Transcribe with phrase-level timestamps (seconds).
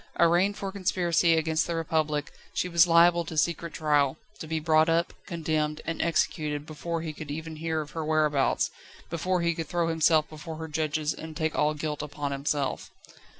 [0.19, 4.89] Arraigned for conspiracy against the Republic, she was liable to secret trial, to be brought
[4.89, 8.71] up, condemned, and executed before he could even hear of her whereabouts,
[9.11, 12.89] before he could throw himself before her judges and take all guilt upon himself.